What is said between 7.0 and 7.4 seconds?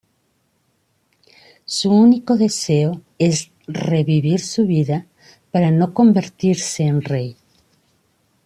rey.